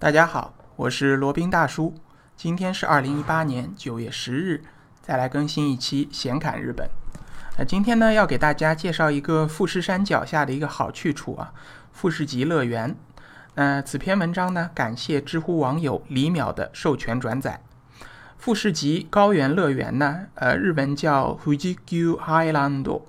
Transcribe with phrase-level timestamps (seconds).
[0.00, 1.92] 大家好，我是罗宾大叔。
[2.36, 4.62] 今天是二零一八年九月十日，
[5.02, 6.88] 再来更新一期闲侃日本。
[7.58, 11.52] 那，今天呢要给大家介绍一个富士山脚下的一个好去处啊，
[11.90, 12.94] 富士急乐园。
[13.56, 17.60] 那此篇文章呢，感谢知乎网友李淼的授权转载。
[18.36, 23.02] 富士急高原乐园呢，呃，日文叫 Fuji-Q Highland。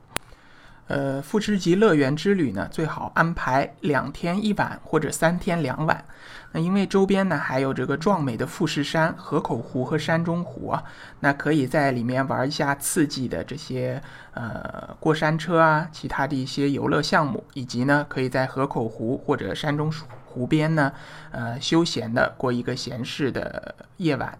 [0.89, 6.03] 呃，富士急乐园之旅呢，最好安排两天一晚或者三天两晚。
[6.51, 10.83] 那因为周边呢还有这个壮美的富士山、河口湖和山中湖啊，
[11.19, 14.01] 那可以在里面玩一下刺激的这些
[14.33, 19.93] 呃过山车啊，其他的一些游乐项目，以及呢可以在河口湖或者山中
[20.25, 20.91] 湖边呢，
[21.29, 24.35] 呃休闲的过一个闲适的夜晚，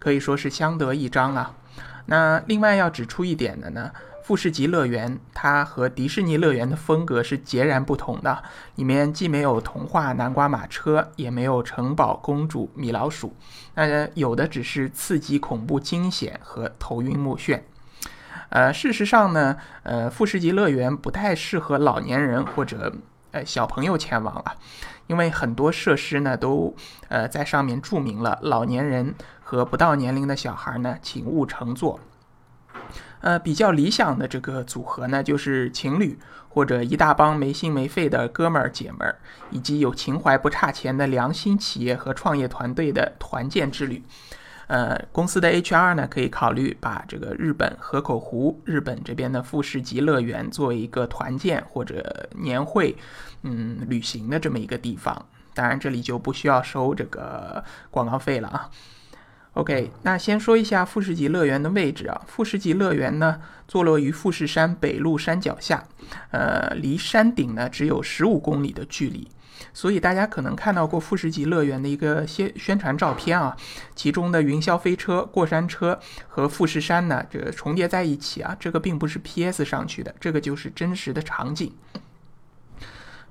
[0.00, 1.54] 可以说是相得益彰啊。
[2.06, 3.92] 那另外要指出一点的呢。
[4.24, 8.42] 富士急乐园，它和迪士尼乐园的风格是截然不同的。
[8.76, 13.36] 里面既没有童话南瓜马车，也没有城堡公主米老鼠，
[13.74, 17.60] 那有的只是刺激、恐怖、惊险和头晕目眩。
[18.48, 22.94] 呃，事实上呢，呃，富士急乐园不太适合老年人或者
[23.32, 24.54] 呃小朋友前往了，
[25.06, 26.74] 因为很多设施呢都
[27.08, 32.00] 呃在上面注明了老年人和不到年龄的小孩呢，请勿乘坐。
[33.20, 39.16] 呃，比较理想的这个组合呢，就是情侣或者一大帮没心没肺的哥们儿姐们儿，
[39.50, 44.02] 以及有情怀不差钱的良心企业和创业团队的团建之旅。
[44.66, 52.96] 呃，公司的 HR 呢，可以考虑把这个日本河口湖、日本这边的富士急乐园作为一个团建或者年会，
[53.42, 55.26] 嗯，旅行的这么一个地方。
[55.52, 58.70] 当然，这里就不需要收这个广告费了啊。
[59.54, 62.22] OK，那先说一下富士急乐园的位置啊。
[62.26, 65.84] 富士急乐园呢，坐落于富士山北麓山脚下，
[66.32, 69.28] 呃，离山顶呢只有十五公里的距离。
[69.72, 73.56] 所以大家可能看到过富士急乐园的一个宣宣传照片啊，
[73.94, 78.56] 其中的云霄飞车、过山车和富士山呢，这个重叠在一起啊。
[78.58, 81.72] 这个并不是 PS 上去的，这个就是真实的场景。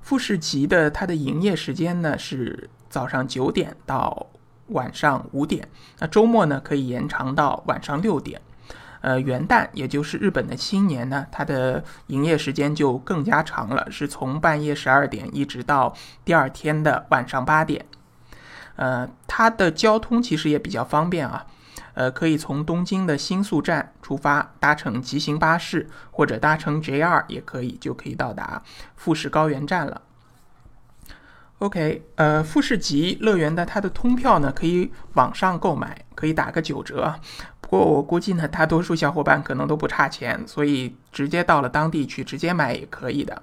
[0.00, 4.26] 富士急的它的营业时间呢是早上九点到。
[4.68, 8.40] 晚上五点，那周末呢可以延长到晚上六点。
[9.00, 17.84] 呃，元旦也就是日本的新年呢，它的营业时间就更加长了，是从半夜十二点一直到第二天的晚上八点。
[18.76, 21.44] 呃，它的交通其实也比较方便啊，
[21.92, 28.62] 呃，可以从东京的新宿站出发，搭乘急行巴士或者搭乘 JR 也可以，就可以到达
[28.96, 30.00] 富士高原站了。
[31.64, 37.18] OK，呃，富士急乐园的它的通票呢，可以网上购买，可以打个九折。
[37.62, 43.42] 不过我估计呢，大多数小伙伴可能都不差钱，所以直接到了当地去直接买也可以的。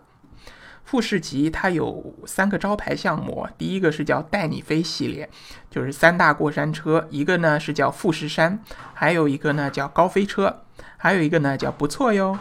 [0.83, 5.27] 富士急它有三个招牌项目，第一个是叫带你飞系列，
[5.71, 8.59] 就是三大过山车；一个呢是叫富士山，
[8.93, 10.61] 还有一个呢叫高飞车，
[10.95, 12.37] 还有一个呢叫不错哟。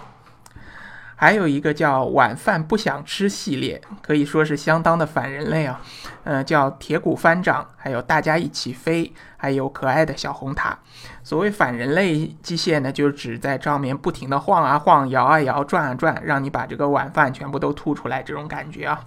[1.20, 5.78] 还有一个叫晚饭不想吃系列，可以说是相当的反人类啊。
[6.24, 10.78] 呃，叫铁骨翻掌，还有大家一起飞，还有可爱的小红塔。
[11.22, 19.04] 所谓反人类机械呢，就是指在上面不停的晃啊晃、摇啊摇、转啊转，让你把这个晚饭全部都吐出来这种感觉啊。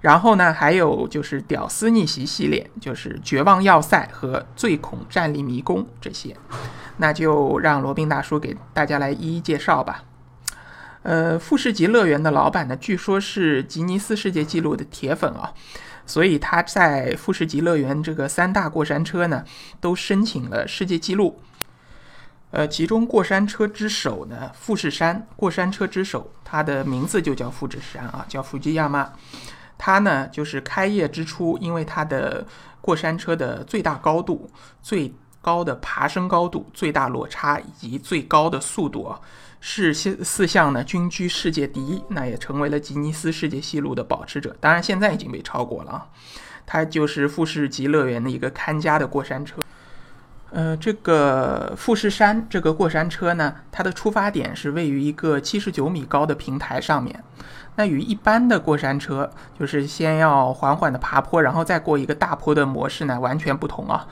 [0.00, 6.36] 然后呢，还有就是屌丝逆袭系列，就是绝望要塞和最恐战力迷宫这些。
[6.96, 10.02] 那就让罗宾大叔给大家来一一介绍吧。
[11.04, 15.52] 呃，富士急乐园的老板呢，据说是吉尼斯世界纪录的铁粉啊，
[16.06, 19.44] 所以他在富士急乐园这个三大过山车呢，
[19.82, 21.38] 都申请了世界纪录。
[22.52, 29.12] 呃，其中过山车之首呢，富士山过山车之首，它的名字就叫富士山啊，叫富吉亚妈。
[29.76, 32.46] 它呢，就是开业之初，因为它的
[32.80, 34.48] 过山车的最大高度、
[34.80, 35.12] 最
[35.44, 39.20] 高的爬升高度、最大落差以及最高的速度啊。
[39.66, 44.54] 是四四项呢均居世界第一，那也成为了吉尼斯世界纪录的保持者。
[44.60, 46.06] 当然，现在已经被超过了啊。
[46.66, 49.62] 它就是富士急乐园的一个看家的过山车。
[50.50, 57.24] 呃，这个富士山这个过山车呢，它的出发点是位于一个七十九米高的平台上面。
[57.76, 64.06] 那与一般的过山车，就是先要缓缓的爬坡，然后再过一个大坡的模式呢，完全不同啊。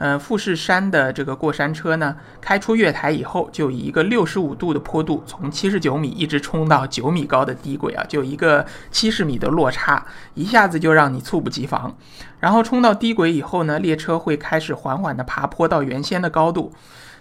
[0.00, 11.92] 嗯，富士山的这个过山车呢，开出月台以后，就以一个六十五度的坡度，从七十九米一直冲到九米高的低轨啊，就一个七十米的落差，一下子就让你猝不及防。
[12.38, 16.72] 然后冲到低轨以后呢，列车会开始缓缓的爬坡到原先的高度。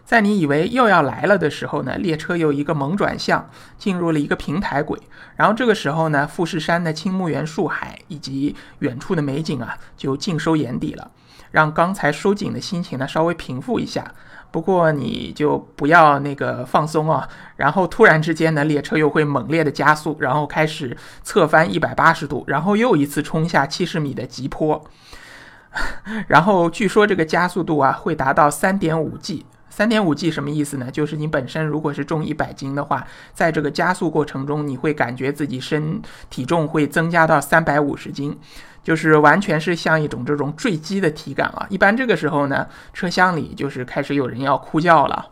[0.07, 4.97] 在你以为又要来了的时候呢，列车又一个猛转向，进入了一个平台轨。
[5.35, 11.11] 然后这个时候呢，富士山的青木原树海以及远处的美景啊，就尽收眼底了，
[11.51, 14.09] 让刚才收紧的心情呢稍微平复一下。
[14.49, 17.27] 不过你就不要那个放松啊。
[17.57, 24.81] 然后突然之间呢，列车又会猛烈的加速，然后开始侧翻一百八十度，然后又一次冲下七十米的急坡。
[26.27, 29.45] 然后据说这个加速度啊会达到三点五 G。
[29.69, 30.89] 三点五 G 什么意思呢？
[30.89, 38.37] 就是你本身如果是重一百斤的话，在这个加速过程中，你会感觉自己身体重会增加到三百五十斤，
[38.83, 41.67] 就是完全是像一种这种坠机的体感啊。
[41.69, 45.27] 一般这个时候呢，车厢里就是开始有人要哭叫了。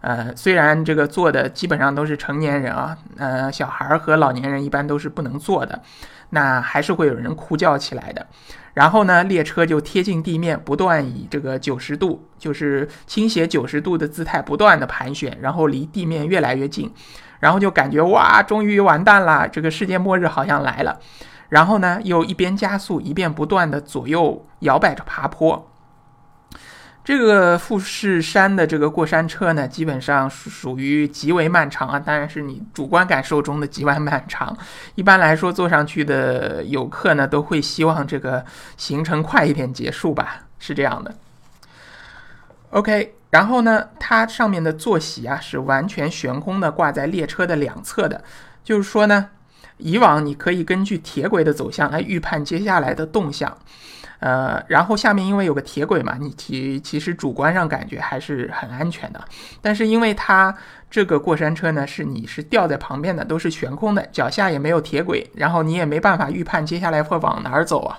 [0.00, 5.80] 呃，虽然这个坐的基本上都是成年人啊，呃，小孩和老年人一般都是不能坐的，
[6.30, 8.26] 那还是会有人哭叫起来的。
[8.74, 16.92] 然后呢，列车就贴近地面，不断以这个九十度，就是倾斜九十度的姿态不断的盘旋，然后离地面越来越近，
[17.40, 20.98] 然后就感觉哇，终于完蛋了，这个世界末日好像来了。
[21.50, 25.70] 然后呢，又一边加速，一边不断的左右摇摆着爬坡。
[27.04, 34.56] 这个富士山的这个过山车呢，基本上属属于极为漫长啊，当然是你主观感受中的极为漫长。
[34.94, 38.42] 一般来说，坐上去的游客呢，都会希望这个
[38.78, 41.14] 行程快一点结束吧， 是这样的。
[42.70, 48.24] OK，然后呢，它上面的坐席啊是完全悬空的，挂在列车的两侧的，
[48.64, 49.28] 就是说呢，
[49.78, 53.56] 以往你可以根据铁轨的走向来预判接下来的动向。
[54.20, 59.22] 呃，然后下面因为有个铁轨嘛，你其其实主观上感觉还是很安全的。
[59.60, 60.54] 但是因为它
[60.90, 67.98] 这个过山车呢，是你是吊在旁边的，都是悬空的，脚下也没有铁轨，然后你也没办法预判接下来会往哪儿走啊。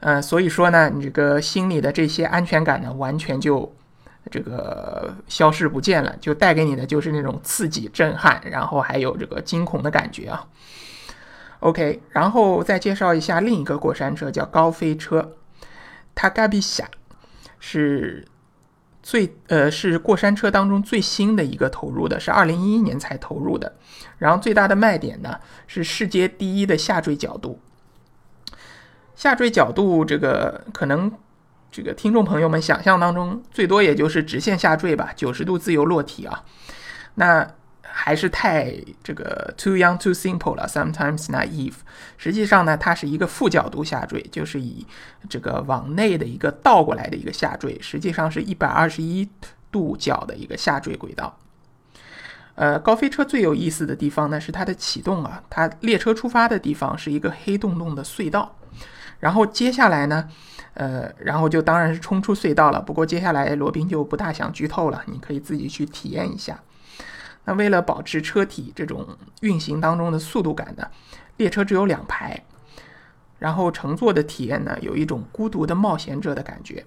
[0.00, 3.74] 呃，所以说呢，你这个心里的这些安全感呢，完全就
[4.30, 10.46] 这个消失不见了，就带给你的就是那种刺激、震撼，然后还有这个惊恐的感觉啊。
[11.60, 15.36] OK，然后再介绍一下另一个过山车，叫高飞车。
[16.14, 16.88] 它嘎比峡
[17.58, 18.26] 是
[19.02, 23.74] 最呃是过山车当中最新的一个投入的，是二零一一年才投入的。
[24.18, 27.60] 然后最大的卖点呢是世界第一的下坠角度。
[29.14, 31.12] 下坠角度这个可能
[31.70, 36.44] 这个听众朋友们想象当中最多也就是直线下坠吧，九十度自由落体啊。
[37.14, 37.46] 那
[37.82, 38.72] 还是太
[39.02, 41.74] 这个 too young too simple 了，sometimes naive。
[42.16, 44.86] 实际上呢，它是一个负角度下坠，就是以
[45.28, 49.28] 这个往内的一个倒过来的一个下坠，实际上是一百二十一
[49.72, 51.36] 度角的一个下坠轨道。
[52.54, 58.54] 呃，高飞车最有意思的地方呢是它的启动啊，它列车出发的地方是一个黑洞洞的隧道，
[59.20, 60.28] 然后接下来呢，
[60.74, 62.80] 呃，然后就当然是冲出隧道了。
[62.80, 66.58] 不过接下来罗宾就不大想剧透了，你可以自己去体验一下。
[67.44, 69.06] 那为了保持车体这种
[69.40, 70.88] 运行当中的速度感呢，
[71.36, 72.42] 列车只有两排，
[73.38, 76.84] 然后乘坐的体验呢，有一种孤独的冒险者的感觉。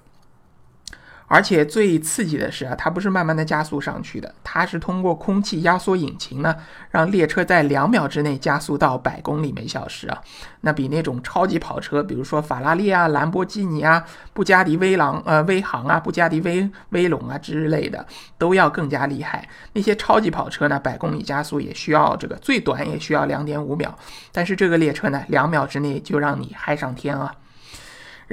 [1.34, 6.56] 而且最刺激的是啊，它不是慢慢的加速上去的，它是通过空气压缩引擎呢，
[6.92, 10.22] 让列车在两秒之内加速到百公里每小时啊。
[10.62, 18.06] 那比那种超级跑车，比如说法拉利啊、兰博基尼啊、布加迪威朗呃威航啊、布加迪威威龙啊之类的
[18.38, 19.50] 都要更加厉害。
[19.74, 23.98] 那些超级跑车呢，百公里加速也需要这个最短也需要两点五秒，
[24.32, 27.34] 但是这个列车呢，两秒之内就让你嗨上天啊！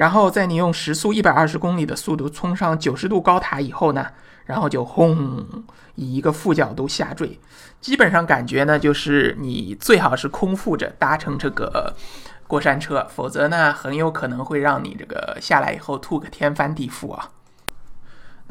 [0.01, 4.07] 然后在你用时速一百二十公里的速度冲上九十度高塔以后呢，
[4.45, 5.45] 然后就轰，
[5.93, 7.39] 以一个负角度下坠，
[7.79, 11.95] 基本上感觉呢就是你最好是空腹着搭乘这个
[12.47, 17.29] 过山车，否则呢很有可能会让你这个下来以后吐个天翻地覆啊。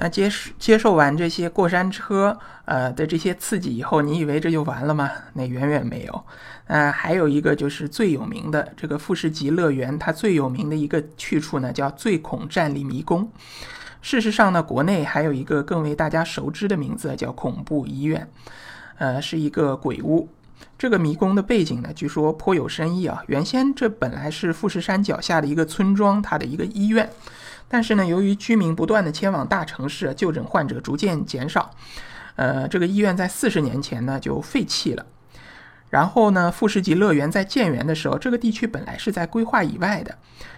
[0.03, 5.11] 那接接受完这些过山车呃的这些刺激以后，你以为这就完了吗？
[5.35, 6.25] 那远远没有。
[6.69, 13.31] 呃，还有一个就是最有名的这个富士急乐园，它最有名的一个去处呢，叫最恐站立迷宫。
[14.01, 18.27] 事实上呢，国内还有一个更为大家熟知的名字，叫恐怖医院。
[18.97, 20.31] 呃，是一个鬼屋。
[20.79, 23.23] 这个迷宫的背景呢，据说颇有深意啊。
[23.27, 27.11] 原先这本来是富士山脚下的一个村庄，它的一个医院。
[27.73, 31.71] 但是呢，由于居民不断的迁往大城市，就诊患者逐渐减少，
[32.35, 35.07] 呃，这个医院在四十年前呢就废弃了。
[35.89, 40.17] 然后呢，富士急乐园在建园的时候，这个地区本来是在规划以外的。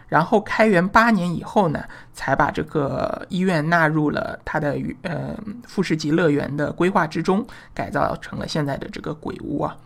[0.09, 5.35] 然后开园八年以后呢，才把这个医院纳入了它的呃
[5.67, 9.77] 富士急乐园的规划之中，改造成了现在的这个鬼屋啊。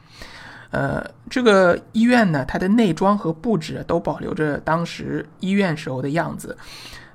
[0.70, 6.56] 呃，这个医院呢，它的内装和布置都保留着当时医院时候的样子。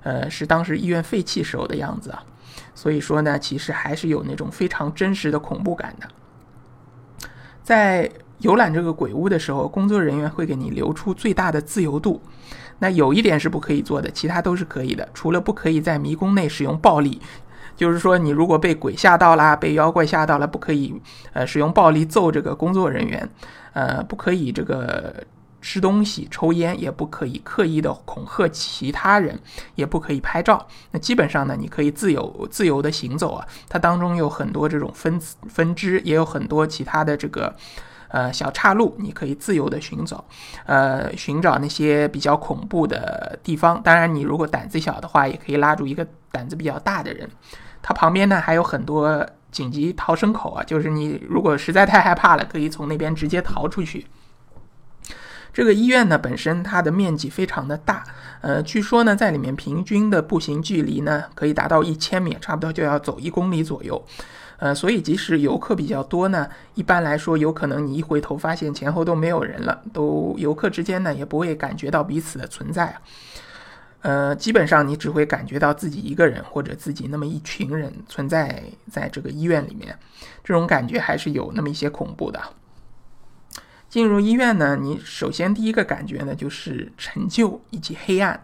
[0.03, 2.24] 呃，是当时医院废弃时候的样子啊。
[2.74, 6.08] 所以说呢，其实还是有那种非常真实的恐怖感的。
[7.62, 12.22] 在游览这个鬼屋的时候，工作人员会给你留出最大的自由度。
[12.79, 17.22] 那有一点是不可以做的，其他都是可以的，除了不可以在迷宫内使用暴力。
[17.75, 21.00] 就是说，你如果被鬼吓到啦，被妖怪吓到了，不可以
[21.34, 23.29] 呃使用暴力揍这个工作人员，
[23.74, 25.24] 呃，不可以这个。
[25.62, 29.39] 吃东西、抽烟也不可以刻意的恐吓其他人，
[29.75, 30.68] 也不可以拍照。
[30.91, 33.48] 那基本上呢，你可以自由自由的行走啊。
[33.70, 37.56] 它当中有很多这种分分支，也有很多其他的这个
[38.08, 40.25] 呃小岔路，你可以自由的寻找，
[40.65, 43.82] 呃，寻找那些比较恐怖的地方。
[43.84, 47.30] 当然，你如果胆子小的话，也可以拉住一个胆子比较大的人。
[47.84, 54.06] 它旁边呢还有很多紧急逃生口啊，就是你如果实在太害怕了，可以从那边直接逃出去。
[55.53, 58.03] 这个医院呢，本身它的面积非常的大，
[58.39, 64.01] 呃，据说呢，在里面平均的步行距离呢，可以达到一千米，差不多就要走一公里左右，
[64.58, 73.01] 呃，所以即使游客比较多呢，一般来说，有可能你一回头发现前后都没有人了，都游客之间呢也不会感觉到彼此的存在啊，
[74.03, 79.93] 呃，基本上你只会感觉到自己一个人或者自己那么一群人存在在这个医院里面，
[80.46, 82.41] 这种感觉还是有那么一些恐怖的。
[83.91, 88.41] 进入医院呢，你首先第一个感觉呢就是陈旧以及黑暗。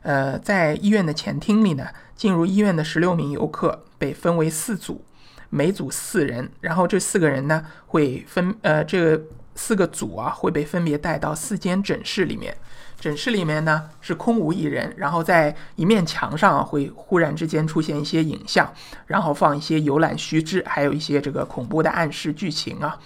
[0.00, 5.04] 呃，在医院的前厅里呢，进入医院的十六名游客被分为四组，
[5.50, 9.20] 每组四人，然后这四个人呢会分呃这
[9.54, 12.56] 四个组啊会被分别带到四间诊室里面，
[12.98, 18.72] 诊室里面呢是空无一人，然后在一面墙上会忽然之间出现一些影像，
[19.08, 22.98] 然后放一些游览须知，还有一些这个恐怖的暗示剧情啊。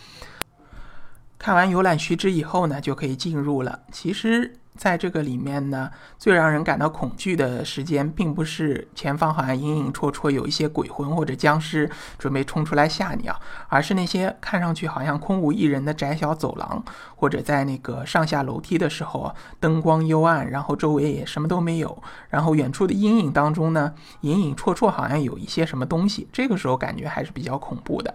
[1.44, 3.80] 看完游览须知以后呢，就可以进入了。
[3.92, 16.82] 其实，在这个里面呢，最让人感到恐惧的时间，并不是前方好像隐隐绰绰有一些鬼魂或者僵尸准备冲出来吓你啊，而是那些看上去好像空无一人的窄小走廊，
[17.14, 28.14] 或者在那个上下楼梯的时候，灯光幽暗，然后周围也什么都没有，然后远处的阴影当中呢，隐隐绰绰好像有一些什么东西，这个时候感觉还是比较恐怖的。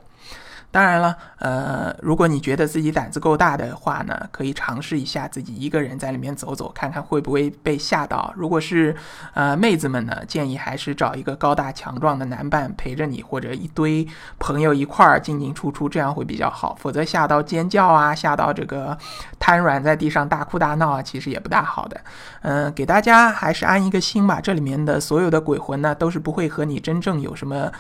[0.72, 8.32] 当然了，呃，如果你觉得自己胆子够大的话呢，可以尝试一下自己一个人在里面走走，看看会不会被吓到。
[8.38, 8.96] 如果是
[9.34, 14.08] 呃妹子们呢，建议还是找一个高大强壮的男伴陪着你，或者一堆
[14.38, 16.78] 朋友一块儿进进出出，这样会比较好。
[16.80, 18.96] 否则吓到尖叫啊，吓到这个
[19.40, 22.00] 瘫软在地上大哭大闹啊，其实也不大好的。
[22.42, 27.72] 嗯，给大家还是安一个心吧，这里面的所有的鬼魂呢，都是不会和你真正有什么。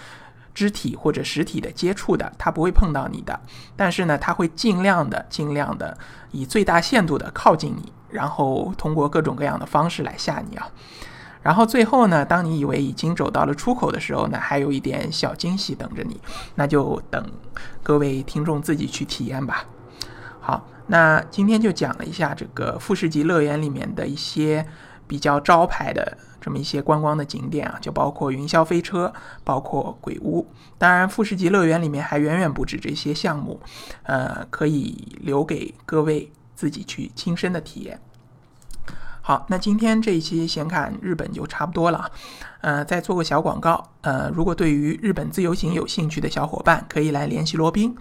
[0.60, 3.39] 肢体或者实体的接触的，它不会碰到你的，
[3.78, 5.98] 但是呢，它会尽量的、尽量的
[6.32, 10.70] 以最大限度的靠近你，然后通过各种各样的方式来吓你啊。
[11.42, 16.20] 然后最后呢，当你以为已经走到了出口的时候呢，还有一点小惊喜等着你，
[16.56, 17.25] 那就等
[17.82, 19.63] 各位听众自己去体验吧。
[20.42, 24.66] 好，那今天就讲了一下这个富士急乐园里面的一些
[25.08, 26.18] 比较招牌的。
[26.41, 30.48] 这么一些观光的景点啊，就包括云霄飞车，包括鬼屋。
[30.77, 33.60] 当然，富士急乐园里面还远远不止这些项目，
[34.03, 38.00] 呃，可以留给各位自己去亲身的体验。
[39.29, 42.12] 好，那今天这一期闲侃日本就差不多了，
[42.62, 47.95] 呃，再做个小广告，呃，如果对于日本自由行有兴趣的小伙伴，可以来联系罗宾，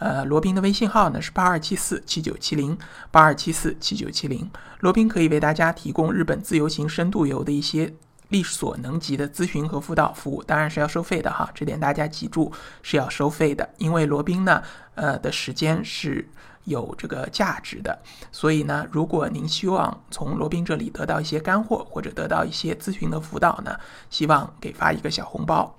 [0.00, 2.76] 呃，罗宾的微信号呢是八二七四七九七零
[3.12, 7.94] 八二七四七九七零，罗宾可以为大家提供日本自由行深度游的一些
[8.30, 12.50] 力所能及的咨询和辅导服务，当然是要收费的哈，这点大家记住
[12.82, 14.60] 是要收费的，因为罗宾呢，
[14.96, 16.28] 呃的时间是。
[16.64, 17.98] 有这个价值的，
[18.30, 23.78] 所以呢，如果您希望从罗宾这里得到一些干货，或者得到一些咨询的辅导呢，
[24.10, 25.76] 希望给发一个小红包。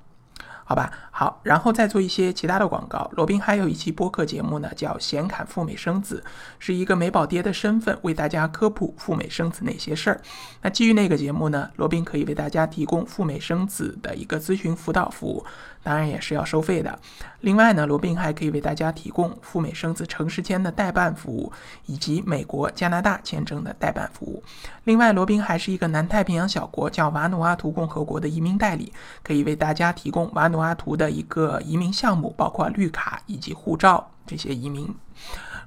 [0.66, 3.08] 好吧，好，然后再做一些其他的广告。
[3.14, 6.24] 罗宾还有一期播客节目呢，叫《显侃赴美生子》，
[6.58, 10.20] 是一个美宝爹的身份为大家科普赴美生子那些事儿。
[10.64, 15.46] 那基于那个节目呢，罗宾可以为大家提供赴美生子的一个咨询辅导服务，
[15.84, 16.98] 当然也是要收费的。
[17.42, 21.52] 另外呢，罗宾还可以为大家提供赴美生子城市间的代办服务，
[21.86, 24.42] 以及美国、加拿大签证的代办服务。
[24.86, 28.92] 另外，罗宾还是一个南太平洋小国叫瓦努阿图共和国的移民代理，
[29.22, 34.88] 可以为大家提供瓦努阿图的的一个移民项目，包括绿卡以及护照这些移民。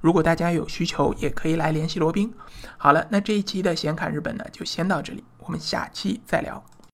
[0.00, 2.32] 如果大家有需求，也可以来联系罗宾。
[2.78, 6.62] 好了，那这一期的显侃日本呢，就先到这里，我们下期再聊。